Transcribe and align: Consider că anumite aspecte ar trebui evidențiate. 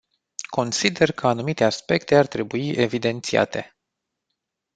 Consider 0.51 1.11
că 1.11 1.27
anumite 1.27 1.63
aspecte 1.63 2.15
ar 2.15 2.27
trebui 2.27 2.69
evidențiate. 2.69 3.75